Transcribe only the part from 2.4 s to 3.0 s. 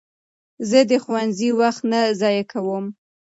کوم.